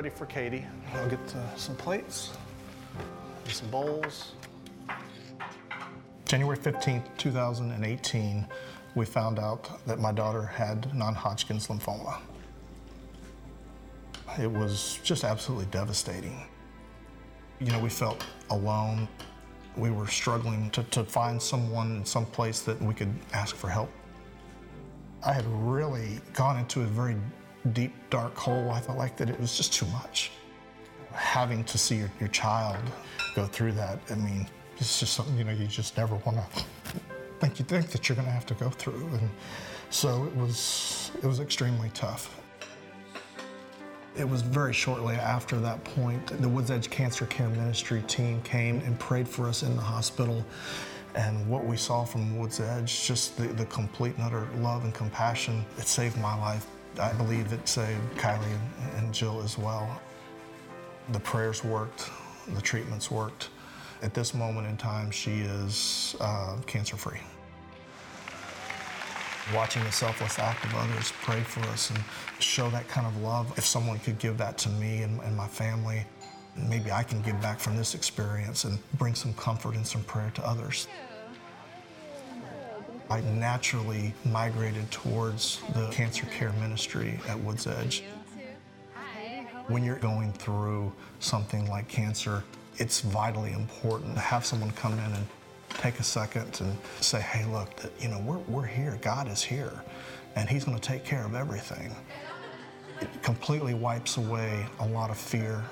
[0.00, 0.64] ready for Katie.
[0.94, 2.30] I'll get uh, some plates
[3.44, 4.32] and some bowls.
[6.24, 8.46] January 15th, 2018,
[8.94, 12.18] we found out that my daughter had non Hodgkin's lymphoma.
[14.40, 16.48] It was just absolutely devastating.
[17.58, 19.06] You know, we felt alone.
[19.76, 23.68] We were struggling to, to find someone in some place that we could ask for
[23.68, 23.90] help.
[25.22, 27.18] I had really gone into a very
[27.72, 28.70] deep, dark hole.
[28.70, 30.32] I felt like that it was just too much.
[31.12, 32.78] Having to see your, your child
[33.34, 34.46] go through that, I mean,
[34.78, 36.62] it's just something, you know, you just never want to
[37.40, 39.08] think you think that you're going to have to go through.
[39.12, 39.30] And
[39.88, 42.38] so it was, it was extremely tough.
[44.16, 48.80] It was very shortly after that point, the Woods Edge Cancer Care Ministry team came
[48.80, 50.44] and prayed for us in the hospital.
[51.14, 54.92] And what we saw from Woods Edge, just the, the complete and utter love and
[54.92, 56.66] compassion, it saved my life.
[56.98, 58.58] I believe it saved Kylie
[58.96, 60.00] and, Jill as well.
[61.12, 62.10] The prayers worked,
[62.54, 63.48] the treatments worked.
[64.02, 67.20] At this moment in time, she is uh, cancer free.
[69.54, 71.98] Watching the selfless act of others pray for us and
[72.38, 75.48] show that kind of love, if someone could give that to me and, and my
[75.48, 76.06] family,
[76.56, 80.30] maybe I can give back from this experience and bring some comfort and some prayer
[80.34, 80.86] to others.
[83.10, 88.04] I naturally migrated towards the cancer care ministry at Woods Edge.
[89.66, 92.44] When you're going through something like cancer,
[92.76, 95.26] it's vitally important to have someone come in and
[95.70, 98.96] take a second and say, hey, look, you know, we're, we're here.
[99.02, 99.82] God is here,
[100.36, 101.94] and He's going to take care of everything.
[103.00, 105.64] It completely wipes away a lot of fear.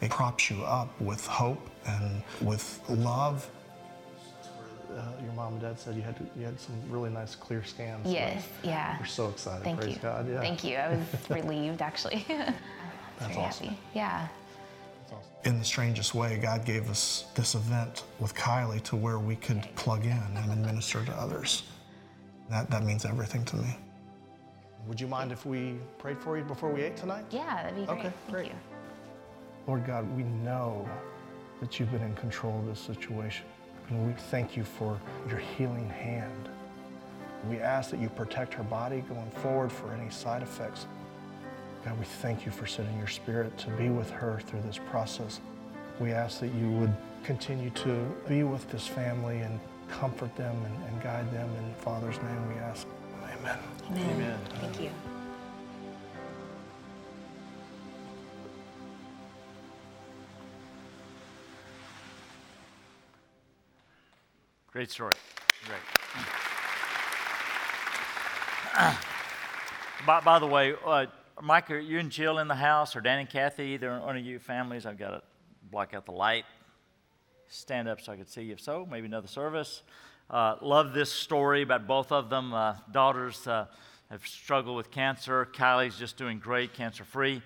[0.00, 3.48] It props you up with hope and with love.
[4.96, 7.62] Uh, your mom and dad said you had to, you had some really nice clear
[7.64, 8.10] scans.
[8.10, 8.98] Yes, yeah.
[8.98, 9.62] We're so excited.
[9.62, 10.02] Thank Praise you.
[10.02, 10.28] God.
[10.28, 10.40] Yeah.
[10.40, 10.76] Thank you.
[10.76, 12.24] I was relieved actually.
[12.28, 12.54] I was
[13.18, 13.66] That's very awesome.
[13.68, 13.78] happy.
[13.94, 14.28] Yeah.
[15.44, 19.66] In the strangest way, God gave us this event with Kylie to where we could
[19.74, 21.62] plug in and minister to others.
[22.50, 23.76] That, that means everything to me.
[24.86, 27.24] Would you mind if we prayed for you before we ate tonight?
[27.30, 27.98] Yeah, that'd be great.
[27.98, 28.46] Okay, Thank great.
[28.48, 28.54] you.
[29.66, 30.88] Lord God, we know
[31.60, 33.46] that you've been in control of this situation.
[33.90, 36.48] And we thank you for your healing hand.
[37.48, 40.86] We ask that you protect her body going forward for any side effects.
[41.84, 45.40] God, we thank you for sending your spirit to be with her through this process.
[45.98, 49.58] We ask that you would continue to be with this family and
[49.88, 51.48] comfort them and, and guide them.
[51.56, 52.86] In Father's name we ask.
[53.38, 53.58] Amen.
[53.92, 54.38] Amen.
[54.60, 54.90] Thank you.
[64.72, 65.12] Great story.
[65.66, 65.80] Great.
[70.06, 71.06] by, by the way, uh,
[71.42, 74.24] Mike, are you and Jill in the house, or Dan and Kathy, either one of
[74.24, 74.86] you families?
[74.86, 75.22] I've got to
[75.72, 76.44] block out the light.
[77.48, 78.52] Stand up so I can see you.
[78.52, 79.82] If so, maybe another service.
[80.30, 82.54] Uh, love this story about both of them.
[82.54, 83.66] Uh, daughters uh,
[84.08, 85.48] have struggled with cancer.
[85.52, 87.42] Kylie's just doing great, cancer free.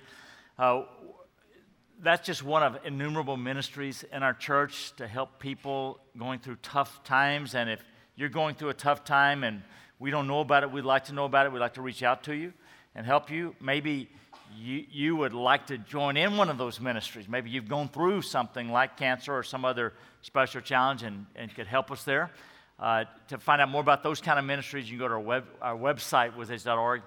[2.04, 7.02] That's just one of innumerable ministries in our church to help people going through tough
[7.02, 7.54] times.
[7.54, 7.82] And if
[8.14, 9.62] you're going through a tough time and
[9.98, 11.52] we don't know about it, we'd like to know about it.
[11.52, 12.52] We'd like to reach out to you
[12.94, 13.56] and help you.
[13.58, 14.10] Maybe
[14.54, 17.26] you, you would like to join in one of those ministries.
[17.26, 21.66] Maybe you've gone through something like cancer or some other special challenge and, and could
[21.66, 22.30] help us there.
[22.78, 25.20] Uh, to find out more about those kind of ministries, you can go to our,
[25.20, 27.00] web, our website, woodsedge.org,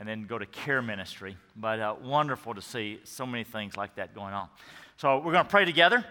[0.00, 1.36] and then go to care ministry.
[1.54, 4.48] But uh, wonderful to see so many things like that going on.
[4.96, 6.04] So we're going to pray together.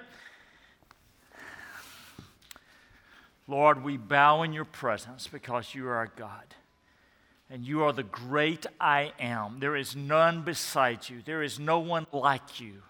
[3.47, 6.53] Lord, we bow in your presence because you are our God.
[7.49, 9.59] And you are the great I am.
[9.59, 12.83] There is none beside you, there is no one like you.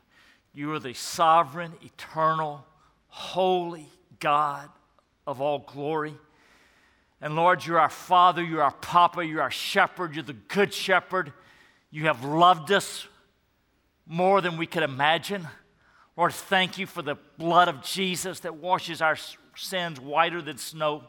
[0.54, 2.66] You are the sovereign, eternal,
[3.08, 3.88] holy
[4.20, 4.68] God
[5.26, 6.16] of all glory.
[7.22, 11.34] And Lord, you're our Father, you're our Papa, you're our shepherd, you're the good shepherd.
[11.92, 13.08] You have loved us
[14.06, 15.48] more than we could imagine.
[16.16, 19.18] Lord, thank you for the blood of Jesus that washes our
[19.56, 21.04] sins whiter than snow.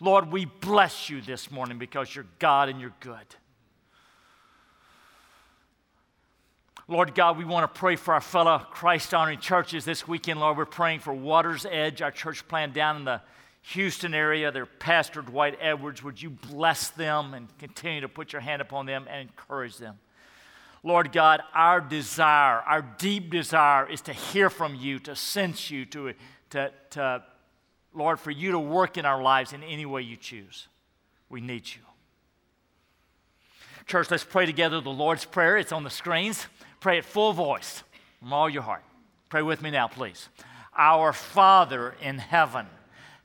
[0.00, 3.16] Lord, we bless you this morning because you're God and you're good.
[6.88, 10.40] Lord God, we want to pray for our fellow Christ honoring churches this weekend.
[10.40, 13.20] Lord, we're praying for Waters Edge, our church plant down in the
[13.62, 14.50] Houston area.
[14.50, 18.86] Their pastor, Dwight Edwards, would you bless them and continue to put your hand upon
[18.86, 19.98] them and encourage them?
[20.82, 25.84] Lord God, our desire, our deep desire is to hear from you, to sense you,
[25.86, 26.14] to,
[26.50, 27.22] to, to
[27.92, 30.68] Lord, for you to work in our lives in any way you choose.
[31.28, 31.82] We need you.
[33.86, 35.56] Church, let's pray together the Lord's Prayer.
[35.58, 36.46] It's on the screens.
[36.78, 37.82] Pray it full voice
[38.20, 38.84] from all your heart.
[39.28, 40.28] Pray with me now, please.
[40.76, 42.66] Our Father in heaven,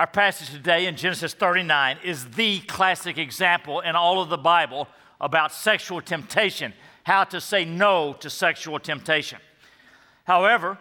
[0.00, 4.88] Our passage today in Genesis 39 is the classic example in all of the Bible
[5.20, 6.72] about sexual temptation,
[7.04, 9.40] how to say no to sexual temptation.
[10.24, 10.78] However,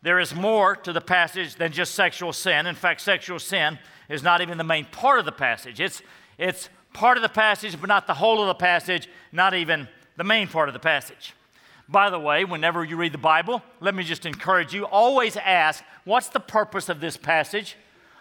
[0.00, 2.66] there is more to the passage than just sexual sin.
[2.66, 3.78] In fact, sexual sin
[4.08, 5.78] is not even the main part of the passage.
[5.78, 6.00] It's,
[6.38, 10.24] it's part of the passage, but not the whole of the passage, not even the
[10.24, 11.34] main part of the passage.
[11.86, 15.84] By the way, whenever you read the Bible, let me just encourage you always ask,
[16.04, 17.76] what's the purpose of this passage?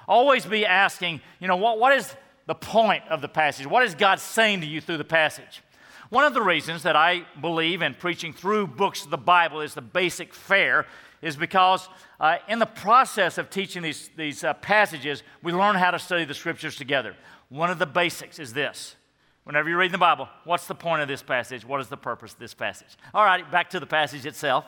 [0.07, 2.15] Always be asking, you know, what, what is
[2.45, 3.65] the point of the passage?
[3.65, 5.61] What is God saying to you through the passage?
[6.09, 9.73] One of the reasons that I believe in preaching through books of the Bible is
[9.73, 10.85] the basic fare
[11.23, 11.89] is because
[12.19, 16.25] uh, in the process of teaching these, these uh, passages, we learn how to study
[16.25, 17.15] the scriptures together.
[17.50, 18.95] One of the basics is this.
[19.44, 21.65] Whenever you read the Bible, what's the point of this passage?
[21.65, 22.95] What is the purpose of this passage?
[23.13, 24.65] All right, back to the passage itself.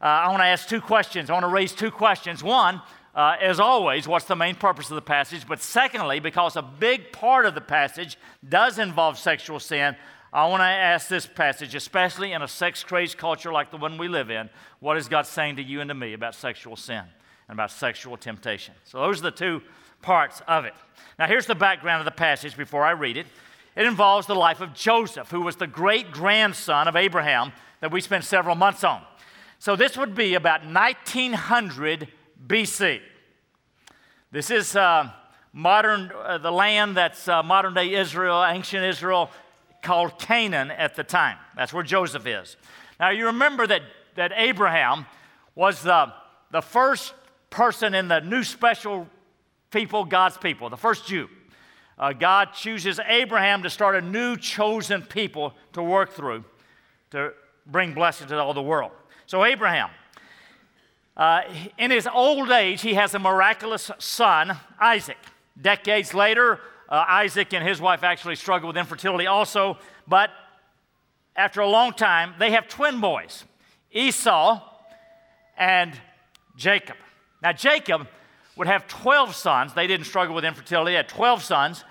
[0.00, 1.30] Uh, I want to ask two questions.
[1.30, 2.42] I want to raise two questions.
[2.42, 2.80] One,
[3.14, 5.46] uh, as always, what's the main purpose of the passage?
[5.46, 8.16] But secondly, because a big part of the passage
[8.46, 9.96] does involve sexual sin,
[10.32, 13.96] I want to ask this passage, especially in a sex crazed culture like the one
[13.96, 14.50] we live in,
[14.80, 17.02] what is God saying to you and to me about sexual sin
[17.48, 18.74] and about sexual temptation?
[18.84, 19.62] So, those are the two
[20.02, 20.74] parts of it.
[21.18, 23.26] Now, here's the background of the passage before I read it.
[23.74, 28.00] It involves the life of Joseph, who was the great grandson of Abraham that we
[28.00, 29.02] spent several months on.
[29.58, 32.08] So, this would be about 1900
[32.46, 33.00] BC.
[34.30, 35.10] This is uh,
[35.52, 39.30] modern, uh, the land that's uh, modern day Israel, ancient Israel,
[39.82, 41.38] called Canaan at the time.
[41.56, 42.56] That's where Joseph is.
[43.00, 43.82] Now, you remember that,
[44.16, 45.06] that Abraham
[45.54, 46.12] was the,
[46.50, 47.14] the first
[47.50, 49.08] person in the new special
[49.70, 51.28] people, God's people, the first Jew.
[51.98, 56.44] Uh, God chooses Abraham to start a new chosen people to work through
[57.10, 57.32] to
[57.66, 58.92] bring blessing to all the world.
[59.26, 59.90] So, Abraham,
[61.18, 61.42] uh,
[61.76, 65.18] in his old age, he has a miraculous son, Isaac.
[65.60, 70.30] Decades later, uh, Isaac and his wife actually struggle with infertility also, but
[71.34, 73.44] after a long time, they have twin boys,
[73.90, 74.60] Esau
[75.56, 75.98] and
[76.56, 76.96] Jacob.
[77.42, 78.06] Now, Jacob
[78.56, 79.74] would have 12 sons.
[79.74, 81.84] They didn't struggle with infertility, they had 12 sons.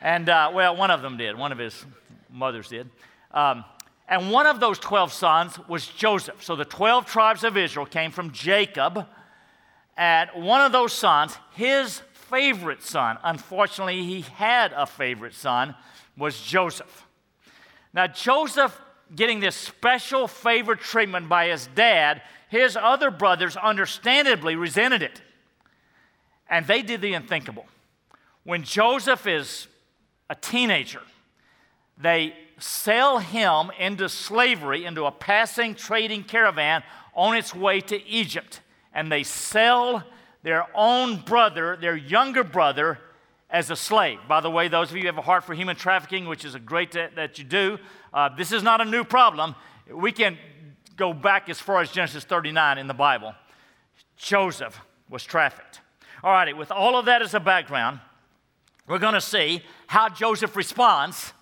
[0.00, 1.84] And, uh, well, one of them did, one of his
[2.28, 2.90] mothers did.
[3.30, 3.64] Um,
[4.08, 6.42] and one of those 12 sons was Joseph.
[6.42, 9.06] So the 12 tribes of Israel came from Jacob.
[9.96, 15.74] And one of those sons, his favorite son, unfortunately, he had a favorite son,
[16.16, 17.06] was Joseph.
[17.94, 18.78] Now, Joseph
[19.14, 25.20] getting this special favor treatment by his dad, his other brothers understandably resented it.
[26.48, 27.66] And they did the unthinkable.
[28.44, 29.68] When Joseph is
[30.28, 31.02] a teenager,
[31.98, 36.82] they sell him into slavery, into a passing trading caravan
[37.14, 38.60] on its way to Egypt.
[38.92, 40.04] And they sell
[40.42, 42.98] their own brother, their younger brother,
[43.50, 44.18] as a slave.
[44.26, 46.54] By the way, those of you who have a heart for human trafficking, which is
[46.54, 47.78] a great that, that you do,
[48.14, 49.54] uh, this is not a new problem.
[49.92, 50.38] We can
[50.96, 53.34] go back as far as Genesis 39 in the Bible.
[54.16, 55.80] Joseph was trafficked.
[56.24, 58.00] All righty, with all of that as a background,
[58.86, 61.32] we're going to see how Joseph responds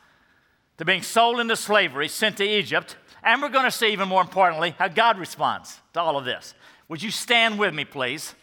[0.81, 4.23] to being sold into slavery, sent to Egypt, and we're going to see, even more
[4.23, 6.55] importantly, how God responds to all of this.
[6.89, 8.35] Would you stand with me, please,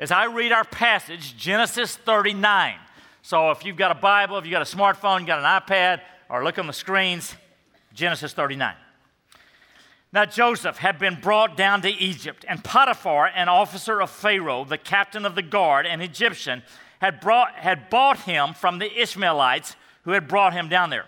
[0.00, 2.74] as I read our passage, Genesis 39.
[3.22, 6.00] So if you've got a Bible, if you've got a smartphone, you've got an iPad,
[6.28, 7.32] or look on the screens,
[7.92, 8.74] Genesis 39.
[10.12, 14.78] Now Joseph had been brought down to Egypt, and Potiphar, an officer of Pharaoh, the
[14.78, 16.64] captain of the guard, an Egyptian,
[17.00, 21.06] had, brought, had bought him from the Ishmaelites who had brought him down there.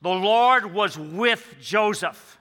[0.00, 2.38] The Lord was with Joseph,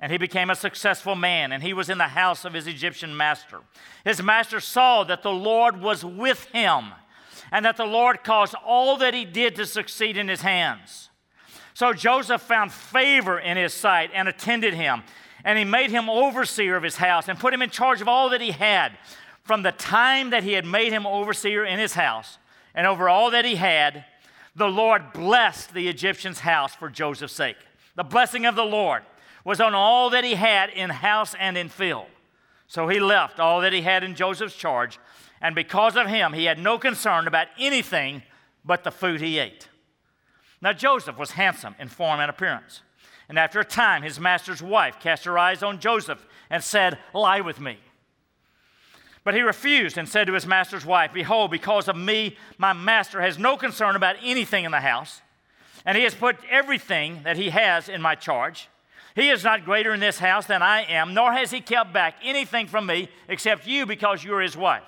[0.00, 3.16] and he became a successful man, and he was in the house of his Egyptian
[3.16, 3.60] master.
[4.04, 6.86] His master saw that the Lord was with him,
[7.52, 11.10] and that the Lord caused all that he did to succeed in his hands.
[11.74, 15.04] So Joseph found favor in his sight and attended him,
[15.44, 18.30] and he made him overseer of his house and put him in charge of all
[18.30, 18.98] that he had.
[19.44, 22.38] From the time that he had made him overseer in his house,
[22.74, 24.04] and over all that he had,
[24.54, 27.56] the Lord blessed the Egyptian's house for Joseph's sake.
[27.94, 29.02] The blessing of the Lord
[29.44, 32.06] was on all that he had in house and in field.
[32.66, 34.98] So he left all that he had in Joseph's charge,
[35.40, 38.22] and because of him, he had no concern about anything
[38.64, 39.68] but the food he ate.
[40.60, 42.82] Now, Joseph was handsome in form and appearance.
[43.28, 47.40] And after a time, his master's wife cast her eyes on Joseph and said, Lie
[47.40, 47.78] with me.
[49.24, 53.20] But he refused and said to his master's wife, Behold, because of me, my master
[53.20, 55.22] has no concern about anything in the house,
[55.84, 58.68] and he has put everything that he has in my charge.
[59.14, 62.16] He is not greater in this house than I am, nor has he kept back
[62.22, 64.82] anything from me except you because you are his wife.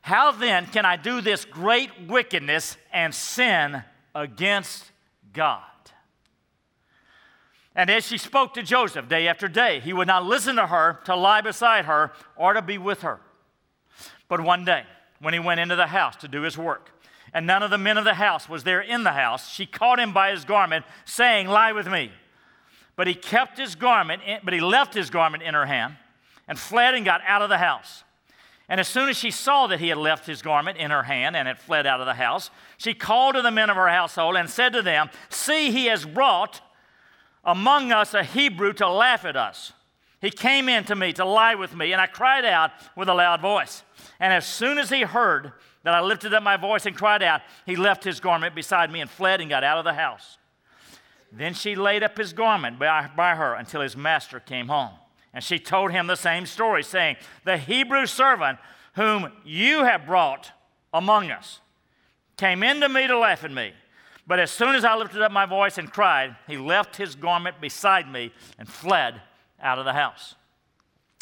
[0.00, 3.82] How then can I do this great wickedness and sin
[4.14, 4.84] against
[5.32, 5.62] God?
[7.78, 10.98] And as she spoke to Joseph day after day, he would not listen to her,
[11.04, 13.20] to lie beside her, or to be with her.
[14.28, 14.82] But one day,
[15.20, 16.90] when he went into the house to do his work,
[17.32, 20.00] and none of the men of the house was there in the house, she caught
[20.00, 22.10] him by his garment, saying, Lie with me.
[22.96, 25.94] But he kept his garment, in, but he left his garment in her hand,
[26.48, 28.02] and fled and got out of the house.
[28.68, 31.36] And as soon as she saw that he had left his garment in her hand
[31.36, 34.34] and had fled out of the house, she called to the men of her household
[34.34, 36.60] and said to them, See, he has brought
[37.48, 39.72] among us a Hebrew to laugh at us.
[40.20, 43.14] He came in to me to lie with me, and I cried out with a
[43.14, 43.82] loud voice.
[44.20, 45.52] And as soon as he heard
[45.82, 49.00] that I lifted up my voice and cried out, he left his garment beside me
[49.00, 50.36] and fled and got out of the house.
[51.32, 54.92] Then she laid up his garment by, by her until his master came home.
[55.32, 58.58] And she told him the same story, saying, The Hebrew servant
[58.94, 60.52] whom you have brought
[60.92, 61.60] among us
[62.36, 63.72] came in to me to laugh at me.
[64.28, 67.62] But as soon as I lifted up my voice and cried, he left his garment
[67.62, 69.22] beside me and fled
[69.60, 70.34] out of the house.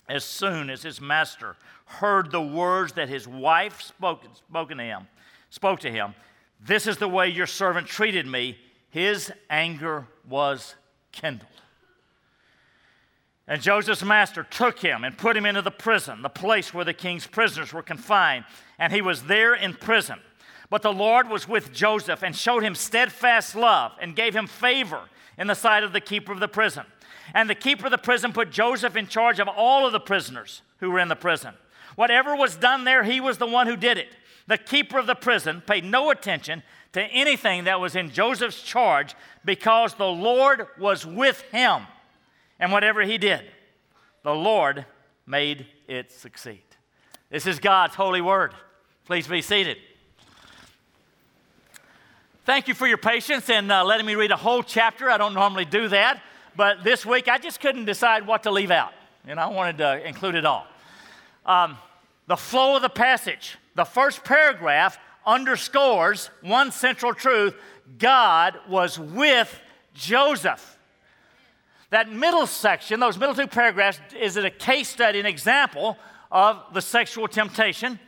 [0.09, 5.07] As soon as his master heard the words that his wife spoke, spoken to him,
[5.51, 6.15] spoke to him,
[6.61, 8.59] this is the way your servant treated me,
[8.91, 10.75] his anger was
[11.13, 11.51] kindled.
[13.47, 16.93] And Joseph's master took him and put him into the prison, the place where the
[16.93, 18.45] king's prisoners were confined,
[18.81, 20.19] and he was there in prison.
[20.69, 25.01] But the Lord was with Joseph and showed him steadfast love and gave him favor
[25.39, 26.85] in the sight of the keeper of the prison.
[27.35, 30.63] And the keeper of the prison put Joseph in charge of all of the prisoners
[30.79, 31.55] who were in the prison.
[31.95, 34.09] Whatever was done there, he was the one who did it.
[34.47, 39.15] The keeper of the prison paid no attention to anything that was in Joseph's charge
[39.45, 41.83] because the Lord was with him.
[42.59, 43.43] And whatever he did,
[44.23, 44.87] the Lord
[45.27, 46.63] made it succeed.
[47.31, 48.55] This is God's holy word.
[49.05, 49.79] Please be seated.
[52.47, 55.11] Thank you for your patience and uh, letting me read a whole chapter.
[55.11, 56.23] I don't normally do that,
[56.55, 58.93] but this week I just couldn't decide what to leave out,
[59.27, 60.65] and I wanted to include it all.
[61.45, 61.77] Um,
[62.29, 67.57] the flow of the passage, the first paragraph underscores one central truth
[67.99, 69.53] God was with
[69.95, 70.79] Joseph.
[71.91, 75.99] That middle section, those middle two paragraphs, is a case study, an example
[76.31, 77.99] of the sexual temptation.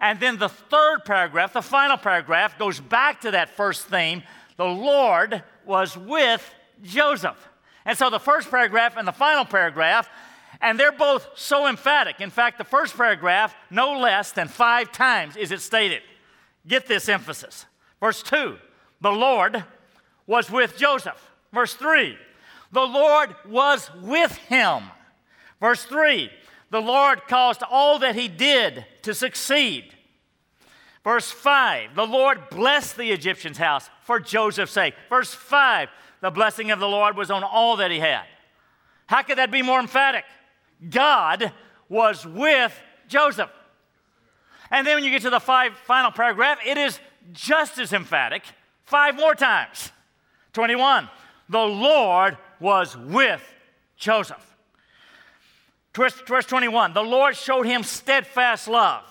[0.00, 4.22] And then the third paragraph, the final paragraph, goes back to that first theme.
[4.56, 6.48] The Lord was with
[6.82, 7.36] Joseph.
[7.84, 10.08] And so the first paragraph and the final paragraph,
[10.60, 12.20] and they're both so emphatic.
[12.20, 16.02] In fact, the first paragraph, no less than five times is it stated.
[16.66, 17.66] Get this emphasis.
[18.00, 18.56] Verse 2,
[19.00, 19.64] the Lord
[20.26, 21.30] was with Joseph.
[21.52, 22.16] Verse 3,
[22.72, 24.82] the Lord was with him.
[25.60, 26.30] Verse 3,
[26.70, 29.94] the Lord caused all that he did to succeed.
[31.02, 34.94] Verse 5, the Lord blessed the Egyptian's house for Joseph's sake.
[35.08, 35.88] Verse 5,
[36.20, 38.24] the blessing of the Lord was on all that he had.
[39.06, 40.24] How could that be more emphatic?
[40.88, 41.52] God
[41.88, 43.50] was with Joseph.
[44.70, 47.00] And then when you get to the five, final paragraph, it is
[47.32, 48.44] just as emphatic
[48.84, 49.90] five more times.
[50.52, 51.08] 21,
[51.48, 53.42] the Lord was with
[53.96, 54.49] Joseph.
[55.94, 59.04] Verse, verse 21 the Lord showed him steadfast love.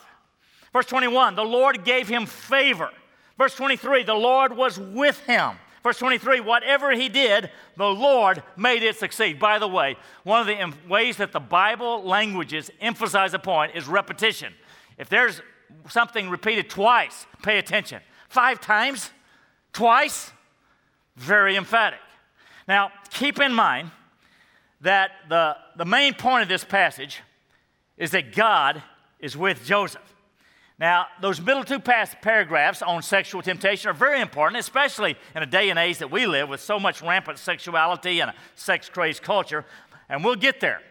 [0.73, 2.89] Verse 21 the Lord gave him favor.
[3.37, 5.51] Verse 23 the Lord was with him.
[5.83, 9.39] Verse 23 whatever he did, the Lord made it succeed.
[9.39, 13.87] By the way, one of the ways that the Bible languages emphasize a point is
[13.87, 14.53] repetition.
[14.97, 15.41] If there's
[15.89, 18.01] something repeated twice, pay attention.
[18.27, 19.11] Five times,
[19.73, 20.31] twice,
[21.15, 21.99] very emphatic.
[22.67, 23.91] Now, keep in mind
[24.81, 27.21] that the, the main point of this passage
[27.97, 28.81] is that God
[29.19, 30.01] is with Joseph.
[30.79, 35.69] Now, those middle two paragraphs on sexual temptation are very important, especially in a day
[35.69, 39.65] and age that we live with so much rampant sexuality and a sex crazed culture,
[40.07, 40.81] and we'll get there.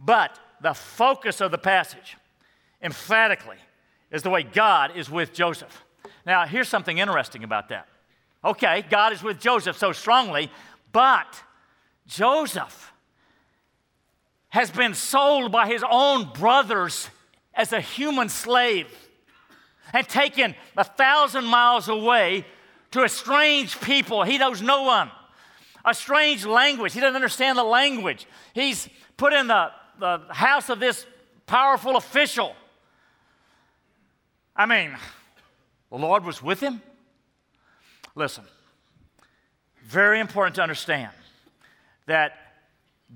[0.00, 2.16] But the focus of the passage,
[2.82, 3.58] emphatically,
[4.10, 5.84] is the way God is with Joseph.
[6.24, 7.86] Now, here's something interesting about that.
[8.44, 10.50] Okay, God is with Joseph so strongly,
[10.90, 11.40] but
[12.08, 12.92] Joseph
[14.48, 17.08] has been sold by his own brothers
[17.54, 18.88] as a human slave
[19.92, 22.44] and taken a thousand miles away
[22.90, 24.22] to a strange people.
[24.22, 25.10] He knows no one,
[25.84, 26.92] a strange language.
[26.92, 28.26] He doesn't understand the language.
[28.54, 31.06] He's put in the, the house of this
[31.46, 32.54] powerful official.
[34.54, 34.96] I mean,
[35.90, 36.80] the Lord was with him.
[38.14, 38.44] Listen,
[39.84, 41.12] very important to understand
[42.06, 42.45] that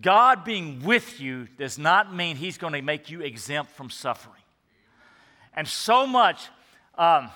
[0.01, 4.43] God being with you does not mean He's going to make you exempt from suffering.
[5.55, 6.49] And so much
[6.97, 7.31] um,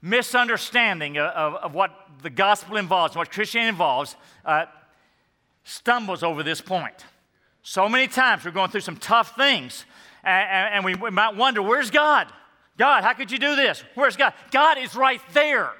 [0.00, 1.90] misunderstanding of, of, what
[2.22, 4.66] the gospel involves, what Christianity involves, uh,
[5.64, 7.04] stumbles over this point.
[7.62, 9.84] So many times we're going through some tough things,
[10.22, 12.28] and, and we, we might wonder, where's God?
[12.78, 13.82] God, how could you do this?
[13.94, 14.32] Where's God?
[14.50, 15.72] God is right there.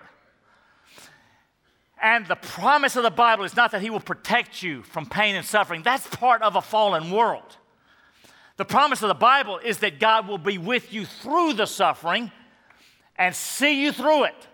[2.01, 5.35] And the promise of the Bible is not that He will protect you from pain
[5.35, 5.83] and suffering.
[5.83, 7.57] That's part of a fallen world.
[8.57, 12.31] The promise of the Bible is that God will be with you through the suffering
[13.17, 14.47] and see you through it.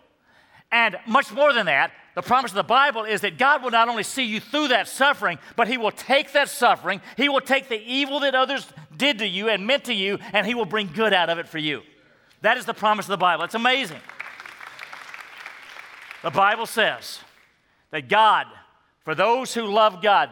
[0.70, 3.88] And much more than that, the promise of the Bible is that God will not
[3.88, 7.68] only see you through that suffering, but He will take that suffering, He will take
[7.68, 10.88] the evil that others did to you and meant to you, and He will bring
[10.88, 11.82] good out of it for you.
[12.42, 13.44] That is the promise of the Bible.
[13.44, 14.00] It's amazing.
[16.22, 17.20] The Bible says
[17.92, 18.46] that God,
[19.04, 20.30] for those who love God,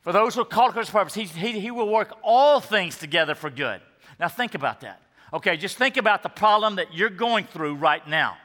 [0.00, 3.34] for those who called to his purpose, he, he, he will work all things together
[3.34, 3.82] for good.
[4.18, 5.02] Now, think about that.
[5.32, 8.36] Okay, just think about the problem that you're going through right now.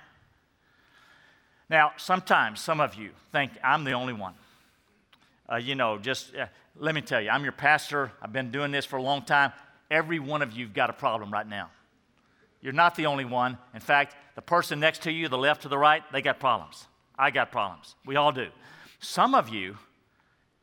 [1.70, 4.34] Now, sometimes some of you think I'm the only one.
[5.52, 8.12] Uh, you know, just uh, let me tell you, I'm your pastor.
[8.22, 9.54] I've been doing this for a long time.
[9.90, 11.70] Every one of you've got a problem right now.
[12.62, 13.58] You're not the only one.
[13.74, 16.88] In fact, the person next to you, the left to the right, they got problems.
[17.18, 17.96] I got problems.
[18.06, 18.48] We all do.
[19.00, 19.78] Some of you,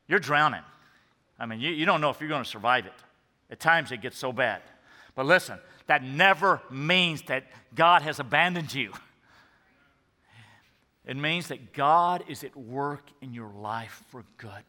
[0.09, 0.63] you're drowning.
[1.39, 2.93] I mean, you, you don't know if you're going to survive it.
[3.51, 4.63] At times it gets so bad.
[5.15, 8.93] But listen, that never means that God has abandoned you.
[11.05, 14.65] It means that God is at work in your life for good.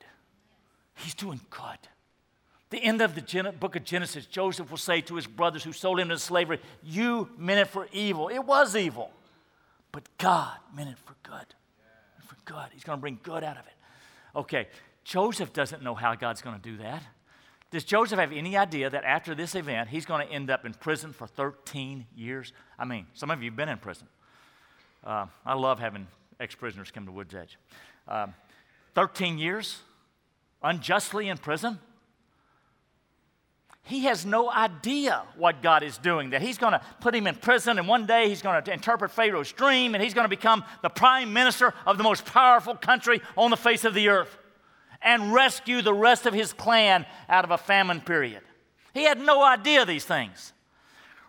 [0.95, 1.77] He's doing good.
[2.71, 5.71] The end of the Gen- book of Genesis, Joseph will say to his brothers who
[5.73, 8.29] sold him into slavery, You meant it for evil.
[8.29, 9.11] It was evil.
[9.91, 11.45] But God meant it for good.
[12.45, 12.65] Good.
[12.71, 13.73] He's going to bring good out of it.
[14.35, 14.67] Okay,
[15.03, 17.03] Joseph doesn't know how God's going to do that.
[17.71, 20.73] Does Joseph have any idea that after this event, he's going to end up in
[20.73, 22.53] prison for 13 years?
[22.77, 24.07] I mean, some of you have been in prison.
[25.03, 26.07] Uh, I love having
[26.39, 27.57] ex prisoners come to Woods Edge.
[28.07, 28.33] Um,
[28.93, 29.79] 13 years
[30.61, 31.79] unjustly in prison?
[33.83, 37.35] He has no idea what God is doing, that He's going to put him in
[37.35, 40.63] prison, and one day He's going to interpret Pharaoh's dream, and He's going to become
[40.81, 44.37] the prime minister of the most powerful country on the face of the earth
[45.03, 48.41] and rescue the rest of his clan out of a famine period.
[48.93, 50.53] He had no idea these things.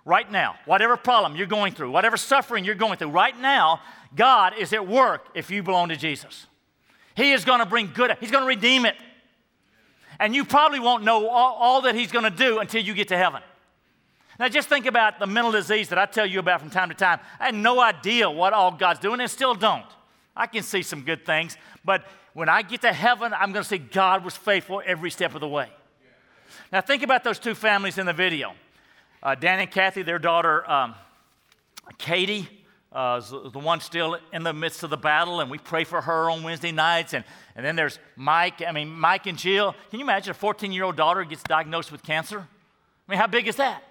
[0.06, 3.80] Right now, whatever problem you're going through, whatever suffering you're going through, right now,
[4.14, 6.46] God is at work if you belong to Jesus.
[7.16, 8.96] He is going to bring good, He's going to redeem it.
[10.18, 13.08] And you probably won't know all, all that He's going to do until you get
[13.08, 13.42] to heaven.
[14.38, 16.94] Now, just think about the mental disease that I tell you about from time to
[16.94, 17.20] time.
[17.38, 19.86] I had no idea what all God's doing and still don't.
[20.36, 23.68] I can see some good things, but when I get to heaven, I'm going to
[23.68, 25.68] say God was faithful every step of the way.
[26.72, 28.54] Now, think about those two families in the video
[29.22, 30.94] uh, Dan and Kathy, their daughter um,
[31.98, 32.48] Katie.
[32.94, 36.30] Uh, the one still in the midst of the battle, and we pray for her
[36.30, 37.12] on Wednesday nights.
[37.12, 37.24] And,
[37.56, 38.62] and then there's Mike.
[38.64, 39.74] I mean, Mike and Jill.
[39.90, 42.38] Can you imagine a 14 year old daughter gets diagnosed with cancer?
[42.38, 43.82] I mean, how big is that?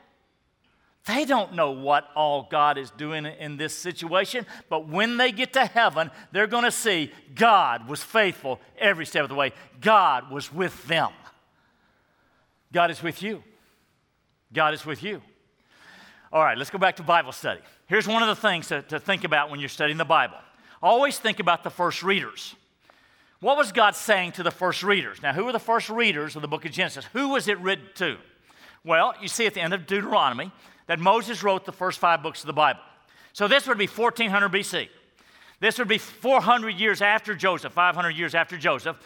[1.05, 5.51] They don't know what all God is doing in this situation, but when they get
[5.53, 9.51] to heaven, they're going to see God was faithful every step of the way.
[9.81, 11.11] God was with them.
[12.71, 13.43] God is with you.
[14.53, 15.21] God is with you.
[16.31, 17.59] All right, let's go back to Bible study.
[17.93, 20.37] Here's one of the things to, to think about when you're studying the Bible.
[20.81, 22.55] Always think about the first readers.
[23.39, 25.21] What was God saying to the first readers?
[25.21, 27.05] Now, who were the first readers of the book of Genesis?
[27.13, 28.17] Who was it written to?
[28.83, 30.51] Well, you see at the end of Deuteronomy,
[30.87, 32.79] that Moses wrote the first five books of the Bible.
[33.31, 34.89] So this would be 1400 BC.
[35.59, 38.97] This would be 400 years after Joseph, 500 years after Joseph.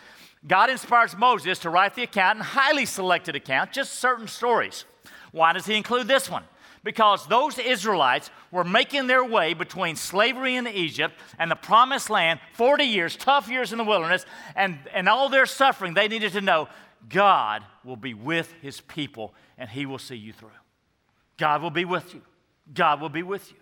[0.48, 4.86] God inspires Moses to write the account, and highly selected account, just certain stories.
[5.34, 6.46] Why does he include this one?
[6.88, 12.40] Because those Israelites were making their way between slavery in Egypt and the promised land,
[12.54, 16.40] 40 years, tough years in the wilderness, and, and all their suffering, they needed to
[16.40, 16.70] know
[17.10, 20.52] God will be with his people and he will see you through.
[21.36, 22.22] God will be with you.
[22.74, 23.58] God will be with you.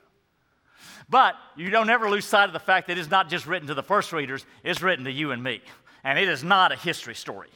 [1.10, 3.74] But you don't ever lose sight of the fact that it's not just written to
[3.74, 5.64] the first readers, it's written to you and me.
[6.04, 7.50] And it is not a history story.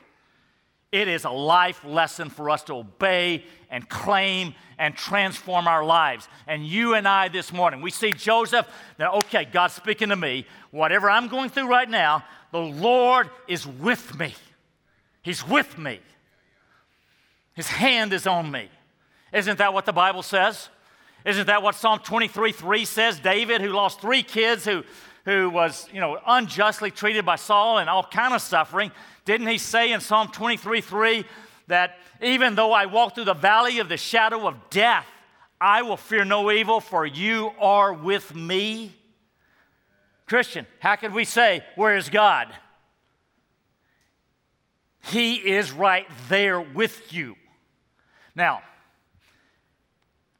[0.92, 6.28] It is a life lesson for us to obey and claim and transform our lives.
[6.48, 8.68] And you and I this morning, we see Joseph.
[8.98, 10.48] Now, okay, God's speaking to me.
[10.72, 14.34] Whatever I'm going through right now, the Lord is with me.
[15.22, 16.00] He's with me.
[17.54, 18.70] His hand is on me.
[19.32, 20.70] Isn't that what the Bible says?
[21.26, 23.20] Isn't that what Psalm 23 3 says?
[23.20, 24.84] David, who lost three kids, who,
[25.26, 28.92] who was you know, unjustly treated by Saul and all kind of suffering,
[29.30, 31.24] didn't he say in Psalm 23 3
[31.68, 35.06] that even though I walk through the valley of the shadow of death,
[35.62, 38.92] I will fear no evil, for you are with me?
[40.26, 42.48] Christian, how could we say, Where is God?
[45.04, 47.36] He is right there with you.
[48.34, 48.64] Now,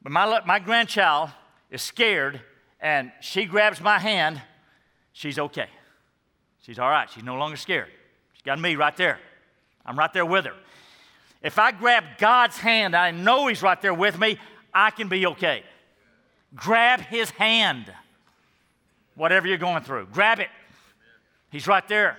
[0.02, 1.30] my, my grandchild
[1.70, 2.42] is scared
[2.80, 4.42] and she grabs my hand,
[5.14, 5.68] she's okay.
[6.62, 7.08] She's all right.
[7.08, 7.90] She's no longer scared.
[8.50, 9.20] Got me right there.
[9.86, 10.56] I'm right there with her.
[11.44, 14.40] If I grab God's hand, I know He's right there with me,
[14.74, 15.62] I can be okay.
[16.56, 17.94] Grab His hand,
[19.14, 20.08] whatever you're going through.
[20.08, 20.48] Grab it.
[21.52, 22.18] He's right there.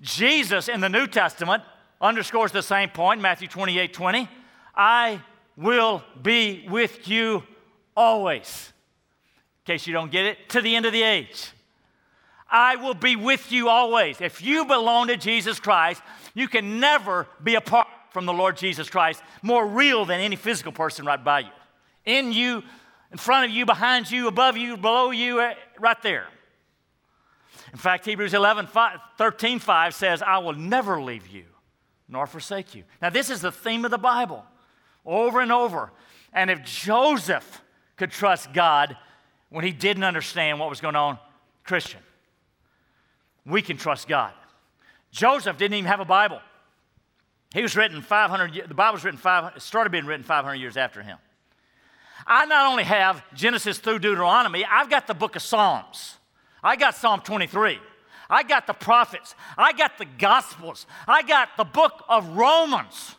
[0.00, 1.64] Jesus in the New Testament
[2.00, 4.28] underscores the same point, Matthew 28 20.
[4.76, 5.20] I
[5.56, 7.42] will be with you
[7.96, 8.72] always.
[9.66, 11.50] In case you don't get it, to the end of the age.
[12.48, 14.20] I will be with you always.
[14.20, 16.02] If you belong to Jesus Christ,
[16.34, 20.72] you can never be apart from the Lord Jesus Christ, more real than any physical
[20.72, 21.50] person right by you.
[22.04, 22.62] In you,
[23.10, 26.26] in front of you, behind you, above you, below you, eh, right there.
[27.72, 31.44] In fact, Hebrews 11, 5, 13, 5 says, I will never leave you
[32.08, 32.84] nor forsake you.
[33.02, 34.44] Now, this is the theme of the Bible
[35.04, 35.92] over and over.
[36.32, 37.62] And if Joseph
[37.96, 38.96] could trust God
[39.50, 41.18] when he didn't understand what was going on,
[41.64, 42.00] Christian,
[43.46, 44.32] we can trust God.
[45.10, 46.40] Joseph didn't even have a Bible.
[47.54, 51.02] He was written 500, the Bible was written 500, started being written 500 years after
[51.02, 51.18] him.
[52.26, 56.16] I not only have Genesis through Deuteronomy, I've got the book of Psalms.
[56.62, 57.78] I got Psalm 23.
[58.28, 59.34] I got the prophets.
[59.56, 60.86] I got the Gospels.
[61.06, 63.14] I got the book of Romans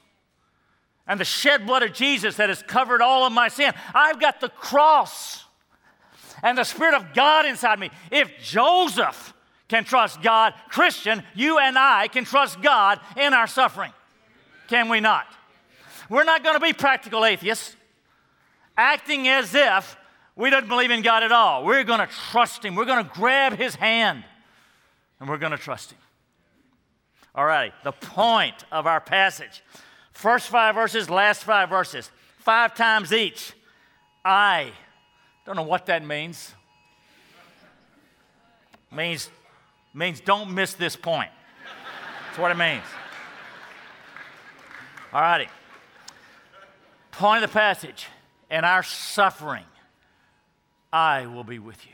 [1.07, 3.73] and the shed blood of Jesus that has covered all of my sin.
[3.93, 5.45] I've got the cross
[6.43, 7.89] and the Spirit of God inside me.
[8.11, 9.33] If Joseph
[9.67, 13.91] can trust God, Christian, you and I can trust God in our suffering.
[14.67, 15.25] Can we not?
[16.09, 17.75] We're not going to be practical atheists,
[18.77, 19.97] acting as if
[20.35, 21.65] we don't believe in God at all.
[21.65, 22.75] We're going to trust Him.
[22.75, 24.23] We're going to grab His hand
[25.19, 25.99] and we're going to trust Him.
[27.35, 29.61] All right, the point of our passage
[30.17, 33.53] First five verses, last five verses, five times each.
[34.25, 34.71] I
[35.45, 36.55] don't know what that means.
[38.91, 39.29] means
[39.93, 41.31] means don't miss this point.
[42.27, 42.83] That's what it means.
[45.13, 45.47] All righty.
[47.11, 48.07] Point of the passage.
[48.49, 49.65] In our suffering,
[50.93, 51.93] I will be with you.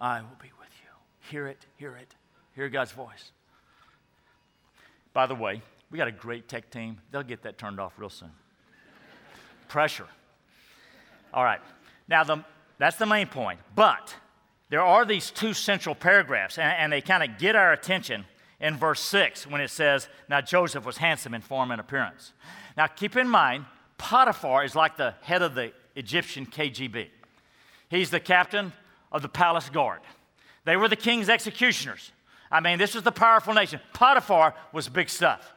[0.00, 0.90] I will be with you.
[1.30, 2.14] Hear it, hear it.
[2.54, 3.30] Hear God's voice.
[5.12, 6.98] By the way, we got a great tech team.
[7.12, 8.32] They'll get that turned off real soon.
[9.68, 10.08] Pressure.
[11.32, 11.60] All right.
[12.08, 12.44] Now, the,
[12.78, 13.60] that's the main point.
[13.74, 14.14] But
[14.70, 18.24] there are these two central paragraphs, and, and they kind of get our attention
[18.60, 22.32] in verse 6 when it says, Now Joseph was handsome in form and appearance.
[22.76, 23.66] Now, keep in mind,
[23.98, 27.08] Potiphar is like the head of the Egyptian KGB.
[27.88, 28.72] He's the captain
[29.12, 30.00] of the palace guard.
[30.64, 32.10] They were the king's executioners.
[32.50, 33.80] I mean, this was the powerful nation.
[33.92, 35.54] Potiphar was big stuff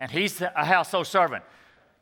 [0.00, 1.44] and he's a household servant.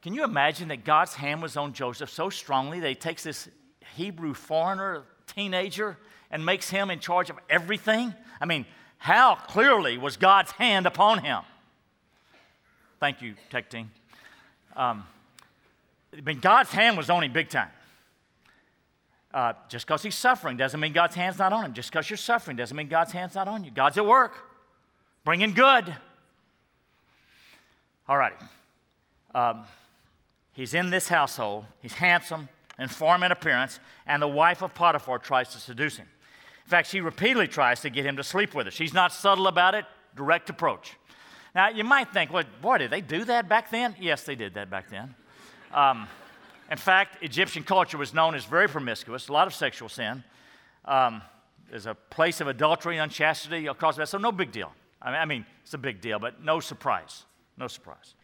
[0.02, 3.48] Can you imagine that God's hand was on Joseph so strongly that he takes this
[3.96, 5.98] Hebrew foreigner, teenager,
[6.30, 8.14] and makes him in charge of everything?
[8.40, 8.66] I mean,
[8.98, 11.42] how clearly was God's hand upon him?
[13.00, 13.90] Thank you, tech team.
[14.76, 15.04] Um,
[16.16, 17.70] I mean, God's hand was on him big time.
[19.32, 21.74] Uh, just because he's suffering doesn't mean God's hand's not on him.
[21.74, 23.70] Just because you're suffering doesn't mean God's hand's not on you.
[23.70, 24.34] God's at work,
[25.24, 25.94] bringing good.
[28.08, 28.36] All righty.
[29.34, 29.64] Um,
[30.52, 31.66] he's in this household.
[31.82, 36.06] He's handsome and form and appearance, and the wife of Potiphar tries to seduce him.
[36.68, 38.70] In fact, she repeatedly tries to get him to sleep with her.
[38.70, 40.98] She's not subtle about it, direct approach.
[41.54, 43.96] Now, you might think, well, boy, did they do that back then?
[43.98, 45.14] Yes, they did that back then.
[45.72, 46.06] Um,
[46.70, 50.22] in fact, Egyptian culture was known as very promiscuous, a lot of sexual sin.
[50.84, 51.22] Um,
[51.70, 54.70] there's a place of adultery and unchastity across that, so no big deal.
[55.00, 57.24] I mean, I mean, it's a big deal, but no surprise.
[57.56, 58.14] No surprise.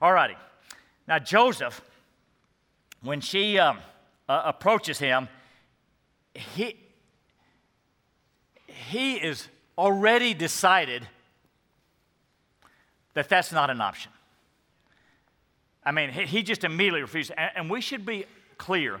[0.00, 0.36] All righty.
[1.08, 1.80] Now, Joseph,
[3.02, 3.78] when she um,
[4.28, 5.28] uh, approaches him,
[6.34, 6.76] he,
[8.74, 11.06] he is already decided
[13.14, 14.12] that that's not an option.
[15.84, 17.32] I mean, he, he just immediately refused.
[17.36, 18.24] And, and we should be
[18.58, 19.00] clear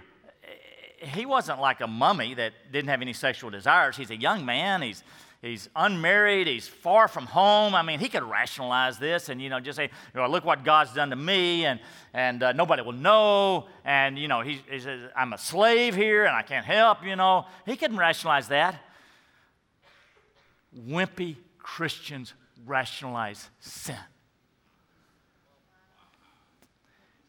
[1.04, 3.96] he wasn't like a mummy that didn't have any sexual desires.
[3.96, 4.82] He's a young man.
[4.82, 5.02] He's,
[5.42, 6.46] he's unmarried.
[6.46, 7.74] He's far from home.
[7.74, 10.64] I mean, he could rationalize this and, you know, just say, you know, look what
[10.64, 11.80] God's done to me and,
[12.12, 13.66] and uh, nobody will know.
[13.84, 17.16] And, you know, he, he says, I'm a slave here and I can't help, you
[17.16, 17.46] know.
[17.66, 18.80] He couldn't rationalize that.
[20.78, 22.34] Wimpy Christians
[22.66, 23.96] rationalize sin.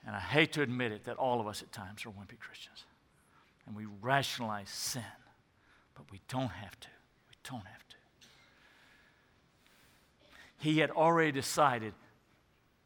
[0.06, 2.84] And I hate to admit it that all of us at times are wimpy Christians.
[3.66, 5.02] And we rationalize sin,
[5.96, 6.88] but we don't have to.
[7.30, 7.96] We don't have to.
[10.58, 11.94] He had already decided,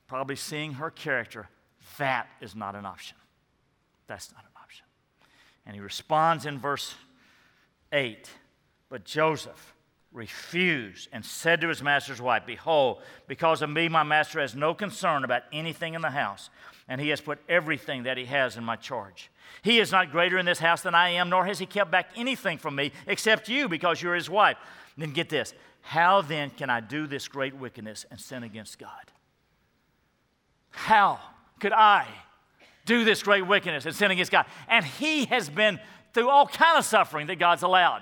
[0.07, 1.49] probably seeing her character,
[1.97, 3.17] that is not an option.
[4.07, 4.85] That's not an option.
[5.65, 6.95] And he responds in verse
[7.91, 8.29] 8
[8.89, 9.75] But Joseph,
[10.11, 14.73] refused and said to his master's wife, Behold, because of me, my master has no
[14.73, 16.49] concern about anything in the house,
[16.87, 19.29] and he has put everything that he has in my charge.
[19.61, 22.09] He is not greater in this house than I am, nor has he kept back
[22.15, 24.57] anything from me except you, because you're his wife.
[24.97, 29.11] then get this how then can I do this great wickedness and sin against God?
[30.71, 31.19] How
[31.59, 32.05] could I
[32.85, 34.45] do this great wickedness and sin against God?
[34.67, 35.79] And he has been
[36.13, 38.01] through all kind of suffering that God's allowed.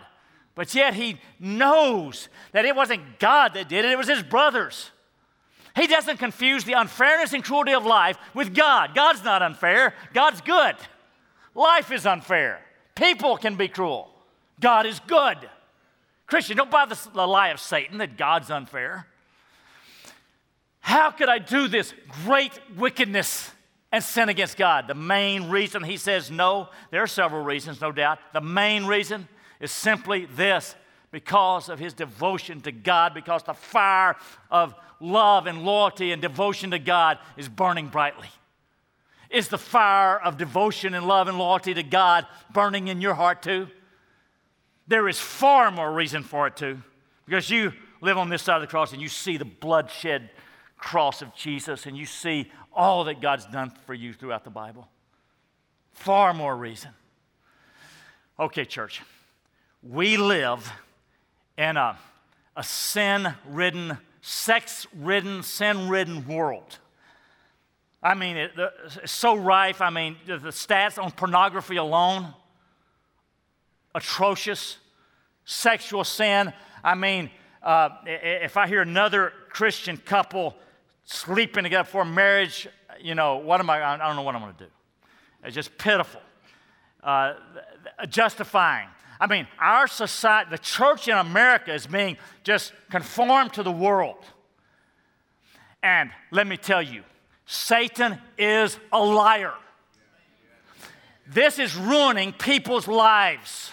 [0.58, 4.90] But yet he knows that it wasn't God that did it, it was his brothers.
[5.76, 8.96] He doesn't confuse the unfairness and cruelty of life with God.
[8.96, 10.76] God's not unfair, God's good.
[11.54, 12.60] Life is unfair.
[12.96, 14.10] People can be cruel.
[14.60, 15.38] God is good.
[16.26, 19.06] Christian, don't buy the, lie of Satan that God's unfair.
[20.80, 21.94] How could I do this
[22.26, 23.52] great wickedness
[23.92, 24.88] and sin against God?
[24.88, 28.18] The main reason he says no, there are several reasons, no doubt.
[28.34, 29.28] The main reason
[29.60, 30.76] is simply this
[31.12, 34.16] because of his devotion to God, because the fire
[34.52, 38.28] of love and loyalty and devotion to God is burning brightly.
[39.30, 43.42] Is the fire of devotion and love and loyalty to God burning in your heart
[43.42, 43.68] too?
[44.88, 46.82] There is far more reason for it too,
[47.26, 50.30] because you live on this side of the cross and you see the bloodshed
[50.78, 54.88] cross of Jesus and you see all that God's done for you throughout the Bible.
[55.94, 56.92] Far more reason.
[58.40, 59.02] Okay, church
[59.90, 60.72] we live
[61.58, 61.98] in a,
[62.56, 66.80] a sin ridden, sex ridden, sin ridden world.
[68.02, 68.52] I mean, it,
[69.04, 69.82] it's so rife.
[69.82, 72.34] I mean, the stats on pornography alone,
[73.96, 74.78] atrocious.
[75.50, 76.52] Sexual sin.
[76.84, 77.32] I mean,
[77.64, 80.54] uh, if I hear another Christian couple
[81.06, 82.68] sleeping together before marriage,
[83.00, 83.82] you know, what am I?
[83.82, 84.70] I don't know what I'm going to do.
[85.46, 86.20] It's just pitiful.
[87.02, 87.36] Uh,
[88.10, 88.90] justifying.
[89.20, 94.24] I mean, our society, the church in America is being just conformed to the world.
[95.82, 97.04] And let me tell you,
[97.46, 99.54] Satan is a liar.
[101.26, 103.72] This is ruining people's lives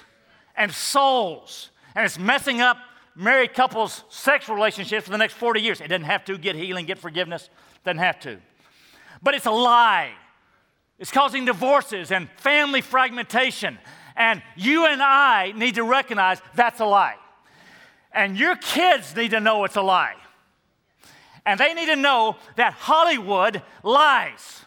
[0.56, 2.78] and souls, and it's messing up
[3.14, 5.80] married couples' sexual relationships for the next 40 years.
[5.80, 7.48] It doesn't have to get healing, get forgiveness,
[7.84, 8.38] doesn't have to.
[9.22, 10.12] But it's a lie.
[10.98, 13.78] It's causing divorces and family fragmentation
[14.16, 17.16] and you and I need to recognize that's a lie.
[18.12, 20.14] And your kids need to know it's a lie.
[21.46, 24.64] And they need to know that Hollywood lies.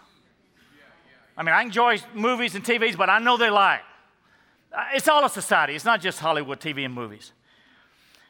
[1.38, 3.82] I mean, I enjoy movies and TVs, but I know they lie.
[4.74, 7.32] Uh, it's all a society, it's not just Hollywood TV and movies.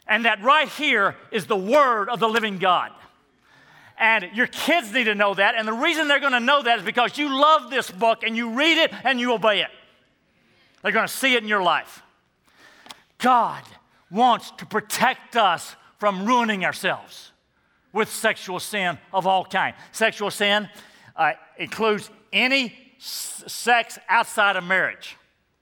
[0.08, 2.92] And that right here is the word of the living God.
[3.98, 5.56] And your kids need to know that.
[5.56, 8.38] And the reason they're going to know that is because you love this book and
[8.38, 9.70] you read it and you obey it.
[10.82, 12.02] They're going to see it in your life.
[13.18, 13.64] God
[14.12, 17.32] wants to protect us from ruining ourselves
[17.92, 19.76] with sexual sin of all kind.
[19.92, 20.70] Sexual sin
[21.16, 25.18] uh, includes any s- sex outside of marriage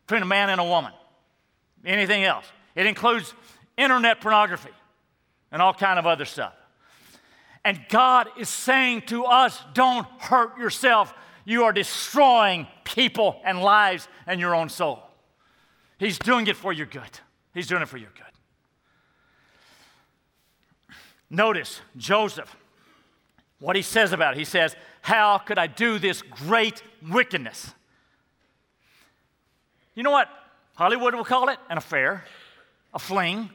[0.06, 0.92] between a man and a woman.
[1.86, 2.46] Anything else.
[2.76, 3.34] It includes
[3.78, 4.72] internet pornography
[5.52, 6.54] and all kind of other stuff.
[7.64, 11.14] And God is saying to us, don't hurt yourself.
[11.46, 15.04] You are destroying people and lives and your own soul.
[15.98, 17.20] He's doing it for your good.
[17.54, 18.24] He's doing it for your good.
[21.30, 22.56] Notice Joseph,
[23.60, 24.38] what he says about it.
[24.38, 27.74] He says, How could I do this great wickedness?
[29.96, 30.30] You know what
[30.76, 31.58] Hollywood will call it?
[31.70, 32.24] An affair,
[32.94, 33.50] a fling,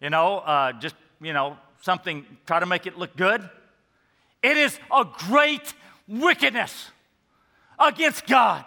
[0.00, 3.48] you know, uh, just, you know, something, try to make it look good.
[4.42, 5.74] It is a great
[6.08, 6.90] wickedness
[7.80, 8.64] against God.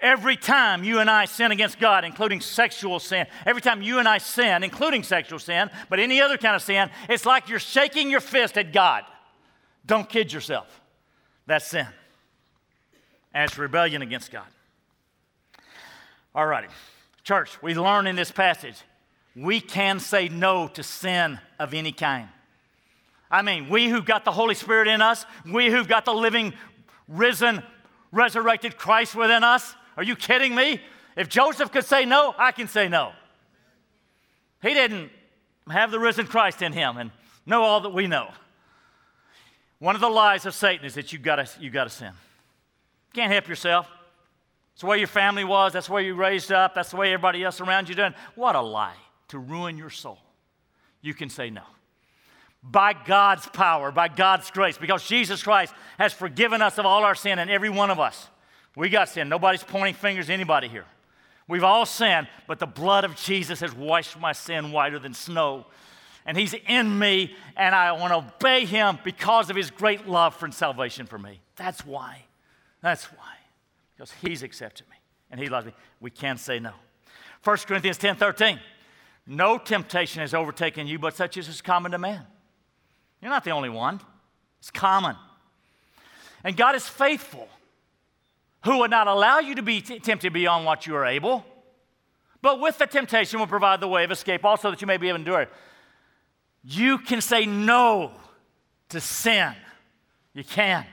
[0.00, 4.08] Every time you and I sin against God, including sexual sin, every time you and
[4.08, 8.10] I sin, including sexual sin, but any other kind of sin, it's like you're shaking
[8.10, 9.04] your fist at God.
[9.86, 10.80] Don't kid yourself.
[11.46, 11.86] That's sin.
[13.32, 14.46] And it's rebellion against God.
[16.34, 16.68] All righty.
[17.22, 18.76] Church, we learn in this passage
[19.36, 22.28] we can say no to sin of any kind.
[23.30, 26.54] I mean, we who've got the Holy Spirit in us, we who've got the living,
[27.08, 27.62] risen,
[28.14, 30.80] resurrected Christ within us, are you kidding me?
[31.16, 33.12] If Joseph could say no, I can say no.
[34.62, 35.10] He didn't
[35.68, 37.10] have the risen Christ in him and
[37.44, 38.30] know all that we know.
[39.78, 42.12] One of the lies of Satan is that you've gotta, you gotta sin.
[42.12, 43.88] You can't help yourself.
[44.72, 47.12] That's the way your family was, that's the way you raised up, that's the way
[47.12, 48.14] everybody else around you did.
[48.34, 48.96] What a lie
[49.28, 50.18] to ruin your soul.
[51.00, 51.62] You can say no.
[52.68, 57.14] By God's power, by God's grace, because Jesus Christ has forgiven us of all our
[57.14, 58.28] sin and every one of us.
[58.74, 59.28] We got sin.
[59.28, 60.86] Nobody's pointing fingers at anybody here.
[61.46, 65.66] We've all sinned, but the blood of Jesus has washed my sin whiter than snow.
[66.26, 70.34] And He's in me, and I want to obey Him because of His great love
[70.34, 71.40] for salvation for me.
[71.56, 72.24] That's why.
[72.80, 73.34] That's why.
[73.94, 74.96] Because He's accepted me
[75.30, 75.72] and He loves me.
[76.00, 76.72] We can't say no.
[77.44, 78.58] 1 Corinthians 10 13.
[79.26, 82.26] No temptation has overtaken you, but such as is common to man.
[83.24, 84.02] You're not the only one,
[84.58, 85.16] it's common.
[86.44, 87.48] And God is faithful
[88.64, 91.42] who would not allow you to be t- tempted beyond what you are able,
[92.42, 95.08] but with the temptation will provide the way of escape also that you may be
[95.08, 95.48] able to endure it.
[96.64, 98.12] You can say no
[98.90, 99.54] to sin.
[100.34, 100.84] You can.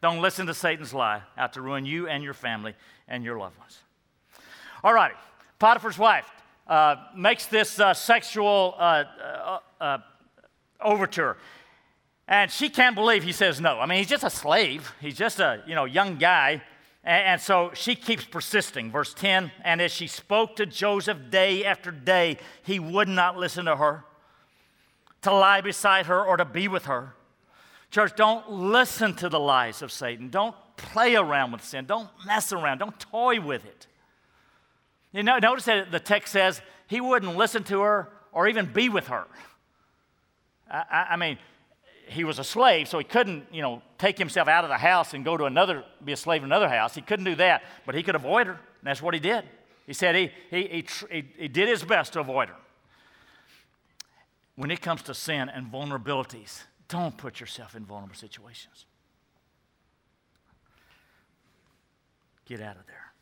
[0.00, 2.74] Don't listen to Satan's lie out to ruin you and your family
[3.06, 3.78] and your loved ones.
[4.82, 5.14] All righty.
[5.58, 6.30] Potiphar's wife
[6.68, 9.98] uh, makes this uh, sexual uh, uh, uh
[10.80, 11.36] overture.
[12.28, 13.78] And she can't believe he says no.
[13.78, 14.92] I mean, he's just a slave.
[15.00, 16.62] He's just a you know young guy.
[17.04, 18.90] And, so she keeps persisting.
[18.90, 23.66] Verse 10 And as she spoke to Joseph day after day, he would not listen
[23.66, 24.04] to her,
[25.22, 27.14] to lie beside her, or to be with her.
[27.92, 30.30] Church, don't listen to the lies of Satan.
[30.30, 31.84] Don't play around with sin.
[31.86, 32.78] Don't mess around.
[32.78, 33.86] Don't toy with it.
[35.12, 38.88] You know, notice that the text says he wouldn't listen to her or even be
[38.88, 39.26] with her.
[40.68, 41.38] I, I mean,
[42.06, 45.12] he was a slave, so he couldn't, you know, take himself out of the house
[45.12, 46.94] and go to another, be a slave in another house.
[46.94, 49.44] He couldn't do that, but he could avoid her, and that's what he did.
[49.86, 52.56] He said he, he, he, he did his best to avoid her.
[54.54, 58.86] When it comes to sin and vulnerabilities, don't put yourself in vulnerable situations.
[62.46, 63.12] Get out of there.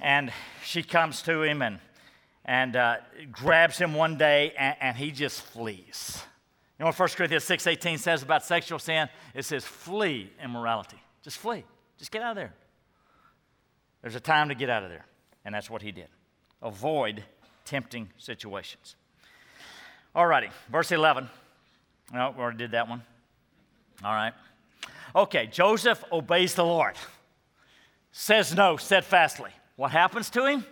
[0.00, 0.32] And
[0.64, 1.78] she comes to him and,
[2.44, 2.96] and uh,
[3.30, 6.22] grabs him one day, and, and he just flees.
[6.82, 9.08] You know what 1 Corinthians 6.18 says about sexual sin?
[9.36, 11.00] It says, flee immorality.
[11.22, 11.62] Just flee.
[11.96, 12.52] Just get out of there.
[14.00, 15.06] There's a time to get out of there.
[15.44, 16.08] And that's what he did.
[16.60, 17.22] Avoid
[17.64, 18.96] tempting situations.
[20.12, 21.28] All righty, verse 11.
[22.12, 23.00] No, we already did that one.
[24.02, 24.32] All right.
[25.14, 26.96] Okay, Joseph obeys the Lord,
[28.10, 29.52] says no steadfastly.
[29.76, 30.66] What happens to him?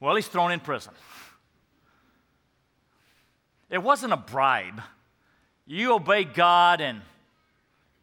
[0.00, 0.94] Well, he's thrown in prison.
[3.70, 4.82] It wasn't a bribe.
[5.66, 7.02] You obey God and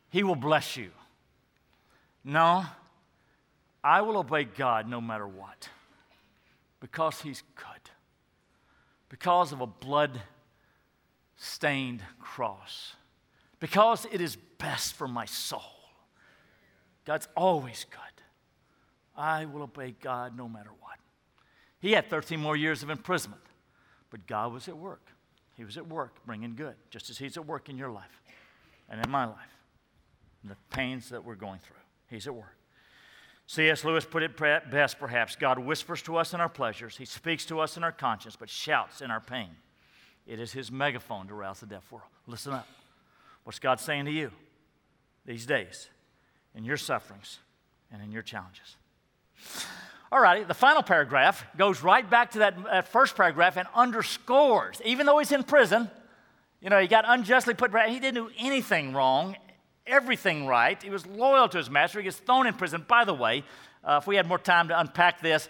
[0.09, 0.91] He will bless you.
[2.23, 2.65] No,
[3.83, 5.69] I will obey God no matter what
[6.79, 7.91] because He's good,
[9.09, 10.21] because of a blood
[11.35, 12.95] stained cross,
[13.59, 15.61] because it is best for my soul.
[17.05, 17.99] God's always good.
[19.15, 20.97] I will obey God no matter what.
[21.79, 23.41] He had 13 more years of imprisonment,
[24.09, 25.11] but God was at work.
[25.57, 28.21] He was at work bringing good, just as He's at work in your life
[28.87, 29.55] and in my life.
[30.43, 31.75] And the pains that we're going through,
[32.09, 32.55] He's at work.
[33.47, 33.83] C.S.
[33.83, 37.59] Lewis put it best, perhaps God whispers to us in our pleasures, He speaks to
[37.59, 39.49] us in our conscience, but shouts in our pain.
[40.27, 42.09] It is His megaphone to rouse the deaf world.
[42.27, 42.67] Listen up.
[43.43, 44.31] What's God saying to you
[45.25, 45.89] these days
[46.53, 47.39] in your sufferings
[47.91, 48.75] and in your challenges?
[50.11, 54.81] All righty, the final paragraph goes right back to that, that, first paragraph and underscores,
[54.85, 55.89] even though he's in prison,
[56.61, 57.89] you know, he got unjustly put, back.
[57.89, 59.35] he didn't do anything wrong,
[59.85, 60.81] everything right.
[60.81, 61.99] He was loyal to his master.
[61.99, 62.85] He gets thrown in prison.
[62.87, 63.43] By the way,
[63.83, 65.49] uh, if we had more time to unpack this,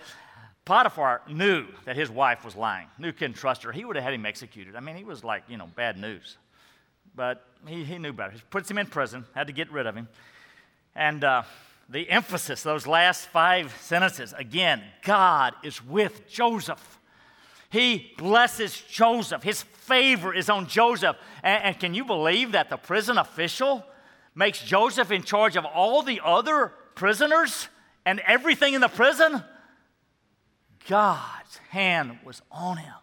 [0.66, 3.72] Potiphar knew that his wife was lying, knew couldn't trust her.
[3.72, 4.76] He would have had him executed.
[4.76, 6.38] I mean, he was like, you know, bad news.
[7.16, 8.32] But he, he knew better.
[8.32, 10.10] He puts him in prison, had to get rid of him.
[10.94, 11.44] And uh,
[11.90, 14.34] the emphasis, those last five sentences.
[14.38, 17.00] Again, God is with Joseph.
[17.70, 19.44] He blesses Joseph.
[19.44, 21.18] His favor is on Joseph.
[21.44, 23.86] And, and, can you believe that the prison official
[24.36, 27.68] makes Joseph in charge of all the other prisoners
[28.06, 29.44] and everything in the prison,
[30.88, 32.94] God's hand was on him.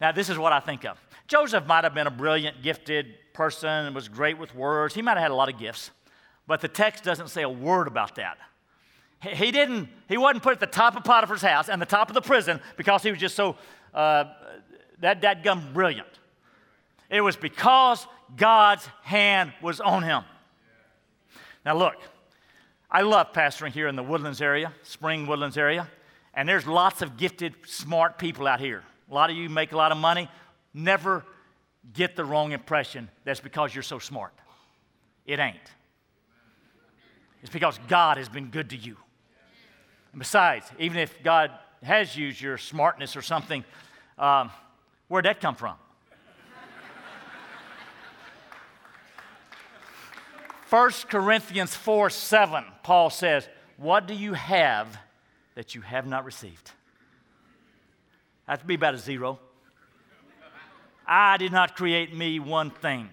[0.00, 0.98] Now, this is what I think of.
[1.26, 4.94] Joseph might have been a brilliant, gifted person and was great with words.
[4.94, 5.90] He might have had a lot of gifts,
[6.50, 8.36] but the text doesn't say a word about that.
[9.22, 12.14] He didn't, he wasn't put at the top of Potiphar's house and the top of
[12.14, 13.54] the prison because he was just so,
[13.94, 14.24] uh,
[14.98, 16.08] that, that gum brilliant.
[17.08, 18.04] It was because
[18.36, 20.24] God's hand was on him.
[21.64, 21.94] Now, look,
[22.90, 25.86] I love pastoring here in the Woodlands area, Spring Woodlands area,
[26.34, 28.82] and there's lots of gifted, smart people out here.
[29.08, 30.28] A lot of you make a lot of money.
[30.74, 31.24] Never
[31.92, 34.32] get the wrong impression that's because you're so smart.
[35.26, 35.60] It ain't.
[37.42, 38.96] It's because God has been good to you.
[40.12, 41.50] And besides, even if God
[41.82, 43.64] has used your smartness or something,
[44.18, 44.50] um,
[45.08, 45.76] where'd that come from?
[50.68, 54.98] 1 Corinthians 4 7, Paul says, What do you have
[55.56, 56.70] that you have not received?
[58.46, 59.40] That to be about a zero.
[61.06, 63.08] I did not create me one thing.